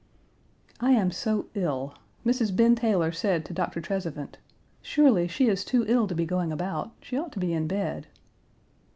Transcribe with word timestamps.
I 0.79 0.93
am 0.93 1.11
so 1.11 1.45
ill. 1.53 1.93
Mrs. 2.25 2.55
Ben 2.55 2.73
Taylor 2.73 3.11
said 3.11 3.45
to 3.45 3.53
Doctor 3.53 3.79
Trezevant, 3.81 4.39
"Surely, 4.81 5.27
she 5.27 5.47
is 5.47 5.63
too 5.63 5.85
ill 5.87 6.07
to 6.07 6.15
be 6.15 6.25
going 6.25 6.51
about; 6.51 6.89
she 7.03 7.15
ought 7.19 7.31
to 7.33 7.39
be 7.39 7.53
in 7.53 7.67
bed." 7.67 8.07